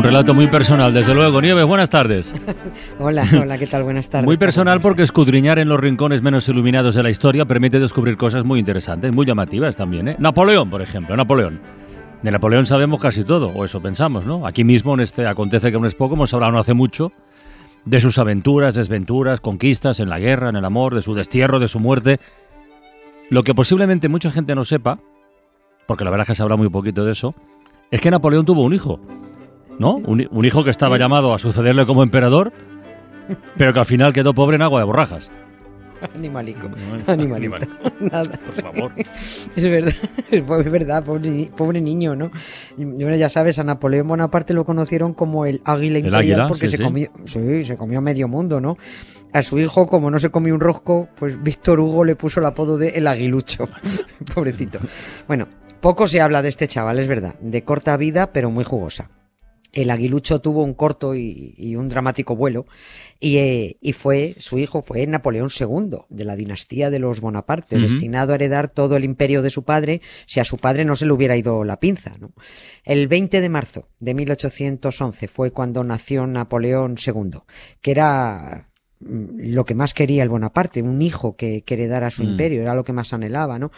[0.00, 1.42] Un relato muy personal, desde luego.
[1.42, 2.34] Nieves, buenas tardes.
[2.98, 3.82] Hola, hola, ¿qué tal?
[3.82, 4.24] Buenas tardes.
[4.24, 8.42] Muy personal porque escudriñar en los rincones menos iluminados de la historia permite descubrir cosas
[8.42, 10.08] muy interesantes, muy llamativas también.
[10.08, 10.16] ¿eh?
[10.18, 11.60] Napoleón, por ejemplo, Napoleón.
[12.22, 14.46] De Napoleón sabemos casi todo, o eso pensamos, ¿no?
[14.46, 17.12] Aquí mismo, en este Acontece que no es poco, hemos hablado no hace mucho
[17.84, 21.68] de sus aventuras, desventuras, conquistas en la guerra, en el amor, de su destierro, de
[21.68, 22.20] su muerte.
[23.28, 24.98] Lo que posiblemente mucha gente no sepa,
[25.86, 27.34] porque la verdad es que se habla muy poquito de eso,
[27.90, 28.98] es que Napoleón tuvo un hijo.
[29.80, 29.94] ¿No?
[29.96, 32.52] Un, hijo que estaba llamado a sucederle como emperador,
[33.56, 35.30] pero que al final quedó pobre en agua de borrajas.
[36.14, 36.68] Animalico,
[37.06, 37.66] animalito.
[37.98, 38.38] Nada.
[38.44, 38.92] Por favor.
[39.56, 39.94] Es verdad,
[40.30, 42.30] es verdad, pobre, niño, ¿no?
[42.76, 47.64] ya sabes, a Napoleón Bonaparte lo conocieron como el águila imperial porque se comió, sí,
[47.64, 48.76] se comió medio mundo, ¿no?
[49.32, 52.46] A su hijo, como no se comió un rosco, pues Víctor Hugo le puso el
[52.46, 53.66] apodo de el aguilucho.
[54.34, 54.78] Pobrecito.
[55.26, 55.48] Bueno,
[55.80, 57.36] poco se habla de este chaval, es verdad.
[57.40, 59.08] De corta vida, pero muy jugosa
[59.72, 62.66] el aguilucho tuvo un corto y, un dramático vuelo
[63.20, 68.32] eh, y, fue su hijo fue Napoleón II de la dinastía de los Bonaparte destinado
[68.32, 71.12] a heredar todo el imperio de su padre si a su padre no se le
[71.12, 72.16] hubiera ido la pinza
[72.84, 77.40] el 20 de marzo de 1811 fue cuando nació Napoleón II
[77.80, 78.69] que era
[79.00, 82.28] lo que más quería el Bonaparte, un hijo que, que heredara su mm.
[82.28, 83.70] imperio, era lo que más anhelaba, ¿no?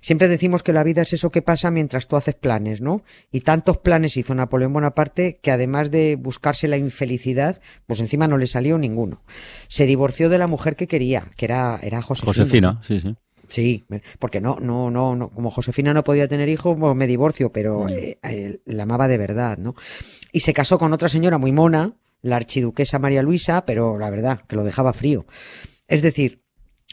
[0.00, 3.02] Siempre decimos que la vida es eso que pasa mientras tú haces planes, ¿no?
[3.32, 8.38] Y tantos planes hizo Napoleón Bonaparte que además de buscarse la infelicidad, pues encima no
[8.38, 9.22] le salió ninguno.
[9.66, 12.32] Se divorció de la mujer que quería, que era, era Josefina.
[12.32, 13.16] Josefina, sí, sí.
[13.48, 13.86] Sí,
[14.18, 17.88] porque no, no, no, no, como Josefina no podía tener hijos, pues me divorcio, pero
[17.88, 19.74] eh, eh, la amaba de verdad, ¿no?
[20.32, 24.42] Y se casó con otra señora muy mona, la archiduquesa María Luisa, pero la verdad,
[24.48, 25.26] que lo dejaba frío.
[25.86, 26.42] Es decir,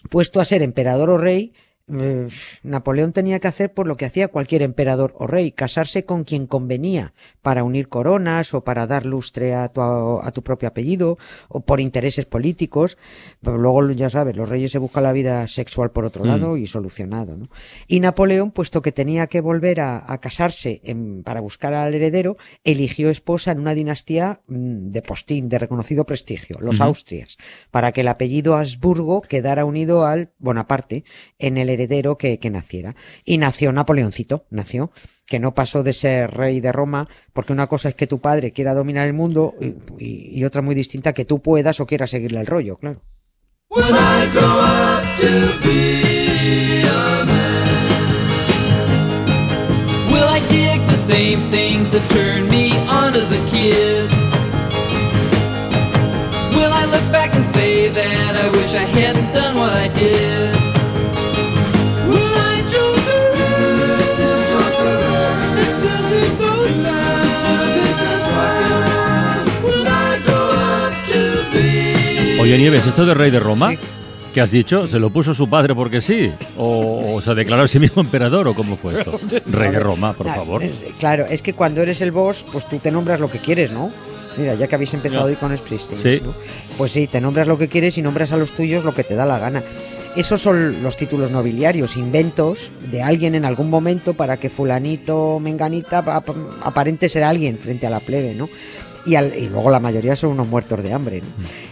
[0.09, 1.53] puesto a ser emperador o rey,
[1.87, 2.27] eh,
[2.63, 6.47] Napoleón tenía que hacer por lo que hacía cualquier emperador o rey, casarse con quien
[6.47, 11.61] convenía, para unir coronas o para dar lustre a tu, a tu propio apellido o
[11.61, 12.97] por intereses políticos.
[13.41, 16.27] Pero luego, ya sabes, los reyes se buscan la vida sexual por otro mm.
[16.27, 17.37] lado y solucionado.
[17.37, 17.49] ¿no?
[17.87, 20.81] Y Napoleón, puesto que tenía que volver a, casarse
[21.23, 26.57] para buscar al heredero, eligió esposa en una dinastía mm, de postín, de reconocido prestigio,
[26.59, 27.37] los Austrias,
[27.69, 31.03] para que el apellido Habsburgo quedara unido al Bonaparte
[31.37, 32.95] en el heredero que, naciera.
[33.23, 34.91] Y nació Napoleoncito, nació,
[35.27, 38.51] que no pasó de ser rey de Roma, porque una cosa es que tu padre
[38.51, 39.55] quiera dominar el mundo
[39.99, 43.01] y, otra muy distinta que tú puedas o quieras seguirle el rollo, claro.
[72.45, 73.73] Oye, Nieves, esto de rey de Roma,
[74.31, 74.87] ¿qué has dicho?
[74.87, 76.31] ¿Se lo puso su padre porque sí?
[76.55, 78.47] ¿O, se declaró a sí mismo emperador?
[78.47, 79.19] ¿O cómo fue esto?
[79.47, 80.61] Rey de Roma, por favor.
[80.99, 83.91] claro, es que cuando eres el boss, pues tú te nombras lo que quieres, ¿no?
[84.37, 86.21] Mira, ya que habéis empezado hoy con Springsteen, sí.
[86.77, 89.15] pues sí, te nombras lo que quieres y nombras a los tuyos lo que te
[89.15, 89.63] da la gana.
[90.15, 96.03] Esos son los títulos nobiliarios, inventos de alguien en algún momento para que fulanito, menganita,
[96.61, 98.49] aparente ser alguien frente a la plebe, ¿no?
[99.05, 101.21] Y, luego la mayoría son unos muertos de hambre.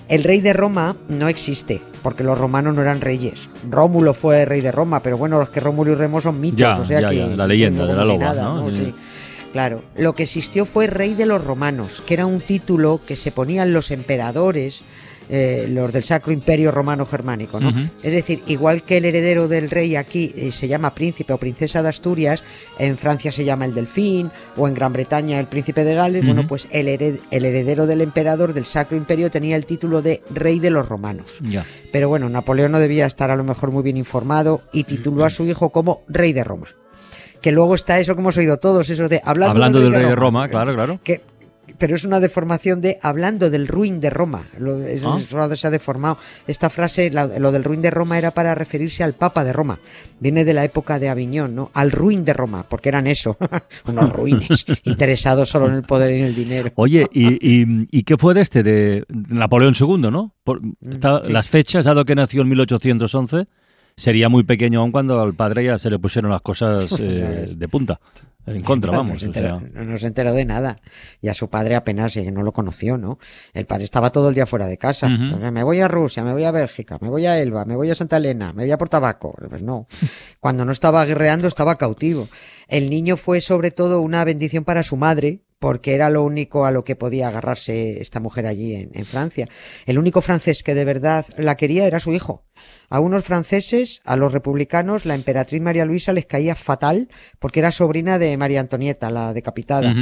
[0.08, 3.50] El rey de Roma no existe, porque los romanos no eran reyes.
[3.70, 6.86] Rómulo fue rey de Roma, pero bueno, los que Rómulo y Remo son mitos, o
[6.86, 7.36] sea que...
[7.36, 8.72] la leyenda de la loba, ¿no?
[9.52, 13.32] Claro, lo que existió fue rey de los romanos, que era un título que se
[13.32, 14.82] ponían los emperadores
[15.30, 17.72] eh, los del Sacro Imperio Romano Germánico, ¿no?
[18.02, 21.82] Es decir, igual que el heredero del rey aquí eh, se llama príncipe o princesa
[21.82, 22.44] de Asturias,
[22.78, 26.48] en Francia se llama el delfín, o en Gran Bretaña el príncipe de Gales, bueno,
[26.48, 30.70] pues el, el, heredero del emperador del Sacro Imperio tenía el título de rey de
[30.70, 31.40] los romanos.
[31.92, 35.30] Pero bueno, Napoleón no debía estar a lo mejor muy bien informado y tituló a
[35.30, 36.68] su hijo como rey de Roma
[37.44, 40.48] que luego está eso que hemos oído todos, eso de hablando, del rey de Roma,
[40.48, 41.00] claro, claro.
[41.04, 41.22] Que
[41.78, 44.48] pero es una deformación de hablando del ruin de Roma.
[44.58, 45.56] Lo, ah.
[45.56, 46.18] se ha deformado.
[46.48, 49.80] Esta frase, lo del ruin de Roma era para referirse al Papa de Roma.
[50.20, 51.72] Viene de la época de Aviñón, ¿no?
[51.74, 53.38] Al ruin de Roma, porque eran eso,
[53.86, 56.72] unos ruines, interesados solo en el poder y en el dinero.
[56.76, 60.34] Oye, ¿y, qué fue de este, de Napoleón II, no?
[60.46, 63.48] Mm, las fechas, dado que nació en 1811
[63.96, 67.68] sería muy pequeño aún cuando al padre ya se le pusieron las cosas eh, de
[67.68, 68.00] punta.
[68.46, 69.14] En contra, vamos.
[69.14, 69.20] No
[69.98, 70.78] se, enteró, de nada.
[71.22, 73.18] Y a su padre apenas eh, no lo conoció, ¿no?
[73.54, 75.08] El padre estaba todo el día fuera de casa.
[75.08, 77.96] me voy a Rusia, me voy a Bélgica, me voy a Elba, me voy a
[77.96, 79.34] Santa Elena, me voy a Portabaco.
[79.50, 79.88] Pues no.
[80.42, 82.28] Cuando no estaba guerreando, estaba cautivo.
[82.68, 86.72] El niño fue sobre todo una bendición para su madre, porque era lo único a
[86.72, 89.48] lo que podía agarrarse esta mujer allí en, Francia.
[89.86, 92.44] El único francés que de verdad la quería era su hijo.
[92.90, 97.08] A unos franceses, a los republicanos, la emperatriz María Luisa les caía fatal
[97.40, 99.96] porque era sobrina de María Antonieta, la decapitada.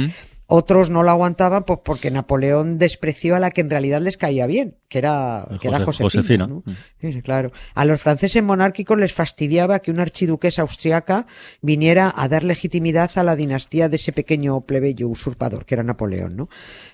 [0.48, 4.48] Otros no la aguantaban pues porque Napoleón despreció a la que en realidad les caía
[4.48, 6.46] bien, que era, que era Josefina.
[6.46, 7.20] Mm.
[7.22, 7.50] claro.
[7.74, 11.26] A los franceses monárquicos les fastidiaba que una archiduquesa austriaca
[11.62, 16.36] viniera a dar legitimidad a la dinastía de ese pequeño plebeyo usurpador que era Napoleón,
[16.36, 16.50] ¿no?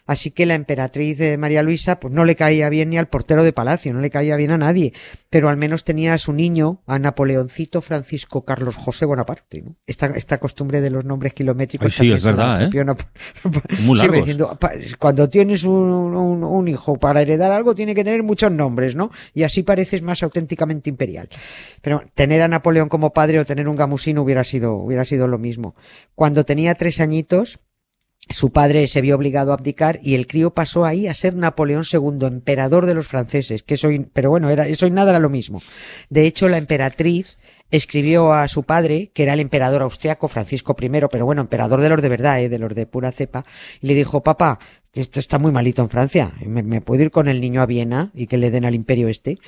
[0.06, 3.42] Así que la emperatriz de María Luisa pues no le caía bien ni al portero
[3.42, 4.92] de palacio, no le caía bien a nadie,
[5.28, 9.74] pero al menos tenía a su niño, a Napoleoncito Francisco Carlos José Bonaparte, ¿no?
[9.88, 11.92] Esta, esta costumbre de los nombres kilométricos.
[11.92, 12.70] sí, es verdad, ¿eh?
[13.82, 14.56] Muy Diciendo,
[15.00, 19.10] cuando tienes un, hijo para heredar algo tiene que tener muchos nombres, ¿no?
[19.32, 21.30] Y así pareces más auténticamente imperial.
[21.80, 25.38] Pero tener a Napoleón como padre o tener un gamusino hubiera sido, hubiera sido lo
[25.38, 25.74] mismo.
[26.14, 27.60] Cuando tenía tres añitos,
[28.28, 31.84] su padre se vio obligado a abdicar y el crío pasó ahí a ser Napoleón
[31.90, 35.30] II, emperador de los franceses, que soy, pero bueno, era, eso y nada era lo
[35.30, 35.62] mismo.
[36.10, 37.38] De hecho, la emperatriz
[37.70, 41.88] escribió a su padre, que era el emperador austriaco Francisco I, pero bueno, emperador de
[41.88, 42.48] los de verdad, ¿eh?
[42.48, 43.46] de los de pura cepa,
[43.80, 44.58] y le dijo, papá,
[44.92, 48.26] esto está muy malito en Francia, ¿Me, puedo ir con el niño a Viena y
[48.26, 49.38] que le den al imperio este.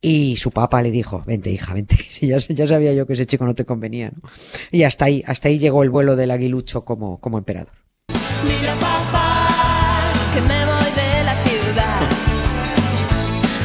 [0.00, 3.44] Y su papá le dijo, vente hija, vente, ya, ya sabía yo que ese chico
[3.44, 4.10] no te convenía.
[4.10, 4.28] ¿no?
[4.70, 7.72] Y hasta ahí, hasta ahí llegó el vuelo del aguilucho como, como emperador.
[8.44, 12.00] Dile papá que me voy de la ciudad.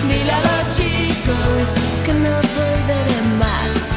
[0.08, 3.92] Dile a los chicos que no volveré más.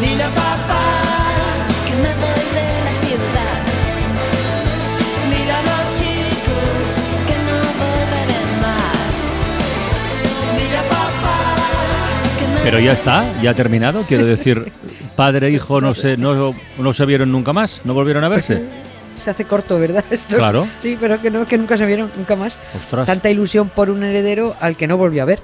[0.00, 0.99] Dile papá
[12.62, 14.72] Pero ya está, ya ha terminado, quiero decir,
[15.16, 18.62] padre e hijo no se, no, no se vieron nunca más, no volvieron a verse
[19.20, 20.04] se hace corto, ¿verdad?
[20.30, 20.66] claro.
[20.82, 22.54] Sí, pero que no, que nunca se vieron, nunca más.
[23.04, 25.40] Tanta ilusión por un heredero al que no volvió a ver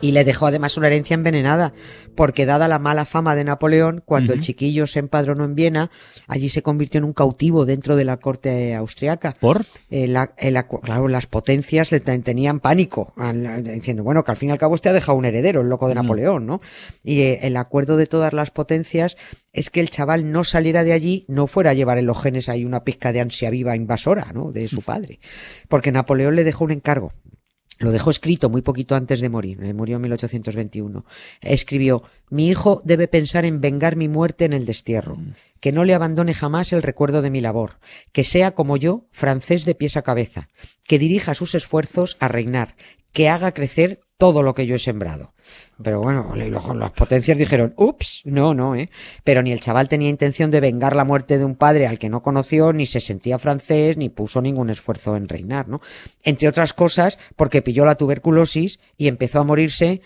[0.00, 1.72] y le dejó además una herencia envenenada,
[2.14, 5.90] porque dada la mala fama de Napoleón, cuando el chiquillo se empadronó en Viena,
[6.26, 9.36] allí se convirtió en un cautivo dentro de la corte austriaca.
[9.38, 9.64] ¿Por?
[9.90, 10.12] Eh,
[10.82, 13.12] claro, las potencias le tenían pánico,
[13.62, 15.88] diciendo, bueno, que al fin y al cabo usted ha dejado un heredero, el loco
[15.88, 16.60] de Napoleón, ¿no?
[17.04, 19.16] Y eh, el acuerdo de todas las potencias
[19.52, 22.48] es que el chaval no saliera de allí, no fuera a llevar en los genes
[22.48, 24.52] ahí una pizca de ansia viva invasora, ¿no?
[24.52, 25.20] De su padre.
[25.68, 27.12] Porque Napoleón le dejó un encargo
[27.80, 31.04] lo dejó escrito muy poquito antes de morir, eh, murió en 1821.
[31.40, 35.34] Escribió, mi hijo debe pensar en vengar mi muerte en el destierro, mm.
[35.60, 37.78] que no le abandone jamás el recuerdo de mi labor,
[38.12, 40.50] que sea como yo, francés de pies a cabeza,
[40.86, 42.76] que dirija sus esfuerzos a reinar,
[43.12, 45.32] que haga crecer todo lo que yo he sembrado.
[45.82, 48.90] Pero bueno, las potencias dijeron, ups, no, no, ¿eh?
[49.24, 52.10] Pero ni el chaval tenía intención de vengar la muerte de un padre al que
[52.10, 55.80] no conoció, ni se sentía francés, ni puso ningún esfuerzo en reinar, ¿no?
[56.22, 60.02] Entre otras cosas, porque pilló la tuberculosis y empezó a morirse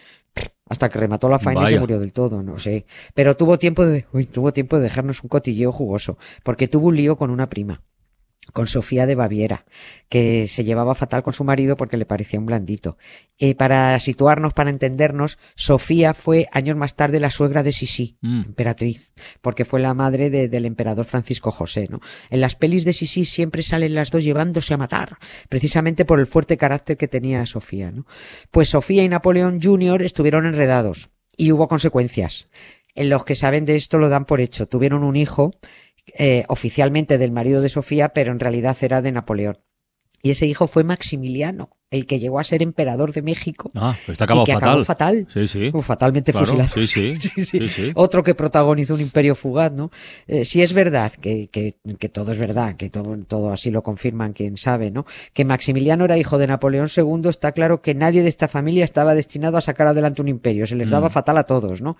[0.68, 2.86] hasta que remató la faena y se murió del todo, no sé.
[3.12, 6.96] Pero tuvo tiempo de, uy, tuvo tiempo de dejarnos un cotilleo jugoso, porque tuvo un
[6.96, 7.82] lío con una prima
[8.52, 9.64] con Sofía de Baviera,
[10.08, 12.98] que se llevaba fatal con su marido porque le parecía un blandito.
[13.38, 18.42] Eh, para situarnos, para entendernos, Sofía fue años más tarde la suegra de Sisi, mm.
[18.46, 19.10] emperatriz,
[19.40, 21.88] porque fue la madre del emperador Francisco José.
[21.90, 22.00] ¿no?
[22.30, 26.26] En las pelis de Sisi siempre salen las dos llevándose a matar, precisamente por el
[26.26, 27.90] fuerte carácter que tenía Sofía.
[27.90, 28.06] ¿no?
[28.50, 30.02] Pues Sofía y Napoleón Jr.
[30.02, 32.48] estuvieron enredados y hubo consecuencias.
[32.96, 34.68] En los que saben de esto lo dan por hecho.
[34.68, 35.52] Tuvieron un hijo
[36.06, 39.58] eh, oficialmente del marido de Sofía, pero en realidad era de Napoleón.
[40.24, 43.70] Y ese hijo fue Maximiliano, el que llegó a ser emperador de México.
[43.74, 44.84] Ah, pues está acabado fatal.
[44.86, 45.26] fatal.
[45.30, 45.72] Sí, sí.
[45.82, 46.70] fatalmente fusilado.
[46.74, 47.44] Sí sí.
[47.44, 49.90] sí, Otro que protagonizó un imperio fugaz, ¿no?
[50.26, 53.82] Eh, si es verdad, que, que, que, todo es verdad, que todo, todo así lo
[53.82, 55.04] confirman quien sabe, ¿no?
[55.34, 59.14] Que Maximiliano era hijo de Napoleón II, está claro que nadie de esta familia estaba
[59.14, 60.66] destinado a sacar adelante un imperio.
[60.66, 61.12] Se les daba mm.
[61.12, 61.98] fatal a todos, ¿no?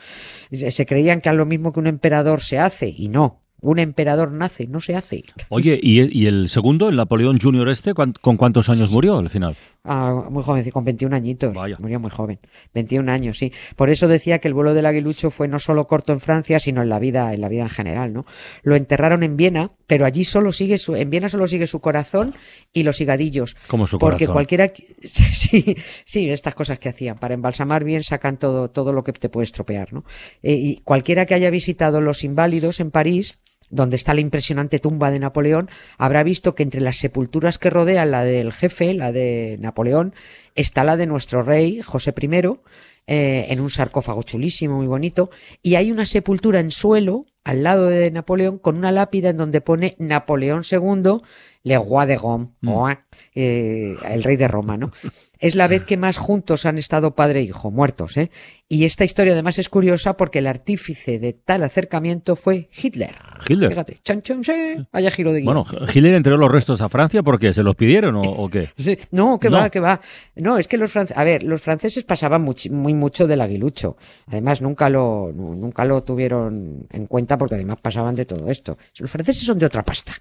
[0.50, 4.30] Se creían que a lo mismo que un emperador se hace, y no un emperador
[4.30, 5.24] nace, no se hace.
[5.48, 9.56] Oye, ¿y, el segundo, el Napoleón Junior este, con cuántos años murió al final?
[9.86, 11.54] Ah, muy joven, con 21 añitos.
[11.78, 12.38] Murió muy joven.
[12.72, 13.52] 21 años, sí.
[13.76, 16.80] Por eso decía que el vuelo del aguilucho fue no solo corto en Francia, sino
[16.80, 18.24] en la vida, en la vida en general, ¿no?
[18.62, 22.34] Lo enterraron en Viena, pero allí solo sigue su, en Viena solo sigue su corazón
[22.72, 23.58] y los higadillos.
[23.68, 27.18] Como su Porque cualquiera, sí, sí, estas cosas que hacían.
[27.18, 30.04] Para embalsamar bien sacan todo, todo lo que te puede estropear, ¿no?
[30.42, 33.36] Eh, y cualquiera que haya visitado los inválidos en París,
[33.74, 38.10] donde está la impresionante tumba de Napoleón, habrá visto que entre las sepulturas que rodean
[38.10, 40.14] la del jefe, la de Napoleón,
[40.54, 42.58] está la de nuestro rey, José I,
[43.06, 45.30] eh, en un sarcófago chulísimo, muy bonito,
[45.62, 49.60] y hay una sepultura en suelo al lado de Napoleón con una lápida en donde
[49.60, 51.20] pone Napoleón II,
[51.64, 52.90] Le Roi de Rome, mm.
[53.34, 54.90] eh, el rey de Roma, ¿no?
[55.38, 58.30] Es la vez que más juntos han estado padre e hijo, muertos, ¿eh?
[58.68, 63.14] Y esta historia además es curiosa porque el artífice de tal acercamiento fue Hitler.
[63.46, 63.70] Hitler.
[63.70, 64.42] Fíjate, chan, chan,
[64.90, 65.54] vaya giro de guion.
[65.54, 68.70] Bueno, Hitler entregó los restos a Francia porque se los pidieron o, qué.
[69.10, 70.00] no, que va, que va.
[70.36, 73.96] No, es que los franceses, a ver, los franceses pasaban muy, mucho del aguilucho.
[74.28, 78.78] Además, nunca lo, nunca lo tuvieron en cuenta porque además pasaban de todo esto.
[78.98, 80.12] Los franceses son de otra pasta.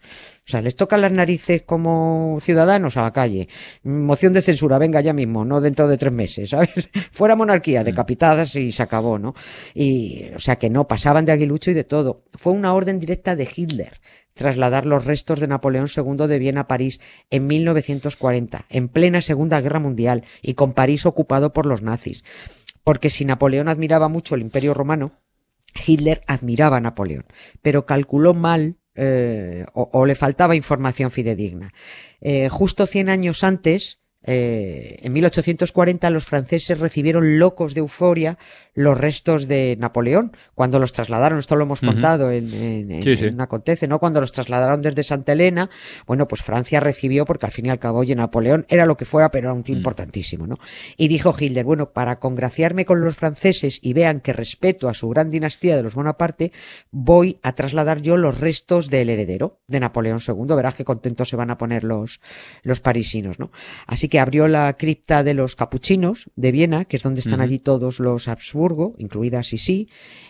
[0.46, 1.33] O sea, les tocan las narices
[1.66, 3.50] como ciudadanos a la calle.
[3.84, 6.70] Moción de censura, venga ya mismo, no dentro de tres meses, ¿sabes?
[7.12, 9.34] Fuera monarquía, decapitadas y se acabó, ¿no?
[9.74, 12.26] Y, o sea, que no, pasaban de aguilucho y de todo.
[12.34, 14.00] Fue una orden directa de Hitler
[14.34, 17.00] trasladar los restos de Napoleón II de Viena a París
[17.30, 22.24] en 1940, en plena Segunda Guerra Mundial y con París ocupado por los nazis.
[22.84, 25.22] Porque si Napoleón admiraba mucho el Imperio Romano,
[25.86, 27.26] Hitler admiraba a Napoleón,
[27.62, 31.74] pero calculó mal eh, o, le faltaba información fidedigna.
[32.22, 38.38] Eh, justo 100 años antes, eh, en 1840 los franceses recibieron locos de euforia
[38.74, 44.00] los restos de Napoleón cuando los trasladaron, esto lo hemos contado en, en, Acontece, ¿no?
[44.00, 45.70] Cuando los trasladaron desde Santa Elena,
[46.08, 49.06] bueno, pues Francia recibió, porque al fin y al cabo, oye, Napoleón era lo que
[49.06, 49.80] fuera, pero era un tío mm.
[49.80, 50.58] importantísimo, ¿no?
[50.98, 55.10] Y dijo Hitler, bueno, para congraciarme con los franceses y vean que respeto a su
[55.10, 56.52] gran dinastía de los Bonaparte,
[56.92, 61.36] voy a trasladar yo los restos del heredero de Napoleón II, verás qué contentos se
[61.36, 62.22] van a poner los,
[62.64, 63.52] los parisinos, ¿no?
[63.88, 67.60] Así que abrió la cripta de los capuchinos de Viena, que es donde están allí
[67.60, 69.90] todos los Habsburgo, incluida Sisi,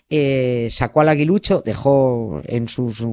[0.09, 3.05] eh, sacó al aguilucho, dejó en sus,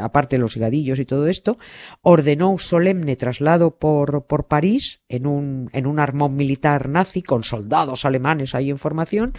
[0.00, 1.58] aparte los higadillos y todo esto,
[2.02, 7.42] ordenó un solemne traslado por, por París en un, en un armón militar nazi con
[7.42, 9.34] soldados alemanes ahí en formación,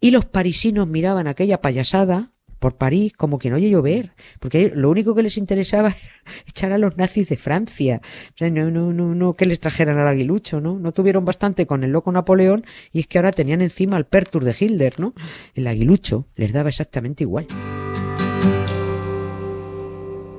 [0.00, 4.90] y los parisinos miraban aquella payasada, por París como que no oye llover, porque lo
[4.90, 5.98] único que les interesaba era
[6.46, 8.00] echar a los nazis de Francia.
[8.40, 10.78] no, no, no, no que les trajeran al aguilucho, ¿no?
[10.78, 14.44] No tuvieron bastante con el loco Napoleón y es que ahora tenían encima el Pertur
[14.44, 15.14] de Hitler, ¿no?
[15.54, 17.46] El aguilucho les daba exactamente igual.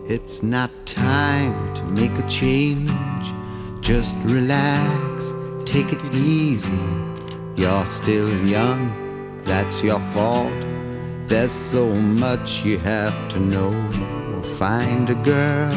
[0.10, 2.92] It's not time to make a change.
[3.82, 5.34] Just relax,
[5.66, 6.72] take it easy.
[7.56, 8.92] You're still young,
[9.44, 10.69] that's your fault.
[11.30, 11.86] There's so
[12.20, 13.72] much you have to know.
[14.58, 15.72] Find a girl,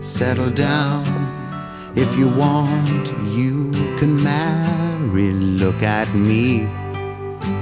[0.00, 1.04] settle down.
[1.96, 5.32] If you want, you can marry.
[5.32, 6.68] Look at me.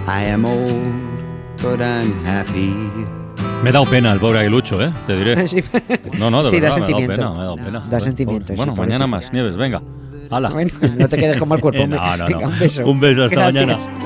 [0.06, 0.92] I am old,
[1.62, 2.74] but I'm happy.
[3.62, 4.92] Me he dado pena el pobre aguilucho, ¿eh?
[5.06, 5.34] Te diré.
[6.18, 7.80] No, no, de sí, verdad, da me he dado pena, me he dado pena.
[7.90, 8.54] Da sentimiento.
[8.54, 9.80] Bueno, sí, mañana más, Nieves, venga.
[10.30, 10.50] Hala.
[10.50, 11.86] Bueno, no te quedes con mal cuerpo.
[11.88, 12.38] no, no, no.
[12.40, 12.86] un beso.
[12.86, 13.88] Un beso, hasta Gracias.
[13.88, 14.05] mañana.